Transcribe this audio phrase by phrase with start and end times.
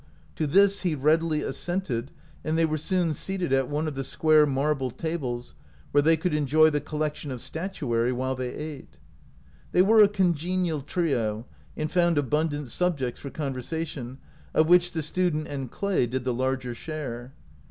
[0.37, 2.09] To this he readily assented,
[2.43, 5.53] and they were soon seated at one of the square marble tables,
[5.91, 8.97] where they could en joy the collection of statuary while they ate.
[9.73, 11.45] They were a congenial trio,
[11.77, 14.17] and found abun dant subjects for conversation,
[14.55, 17.33] of which the student and Clay did the larger share.